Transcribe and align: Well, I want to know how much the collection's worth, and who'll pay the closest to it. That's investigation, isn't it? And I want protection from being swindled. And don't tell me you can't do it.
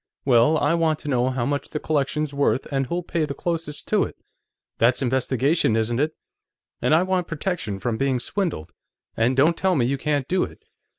Well, 0.25 0.57
I 0.57 0.73
want 0.73 0.97
to 1.01 1.07
know 1.07 1.29
how 1.29 1.45
much 1.45 1.69
the 1.69 1.79
collection's 1.79 2.33
worth, 2.33 2.65
and 2.71 2.87
who'll 2.87 3.03
pay 3.03 3.23
the 3.25 3.35
closest 3.35 3.87
to 3.89 4.03
it. 4.03 4.17
That's 4.79 5.03
investigation, 5.03 5.75
isn't 5.75 5.99
it? 5.99 6.15
And 6.81 6.95
I 6.95 7.03
want 7.03 7.27
protection 7.27 7.77
from 7.79 7.97
being 7.97 8.19
swindled. 8.19 8.73
And 9.15 9.37
don't 9.37 9.55
tell 9.55 9.75
me 9.75 9.85
you 9.85 9.99
can't 9.99 10.27
do 10.27 10.41
it. 10.43 10.63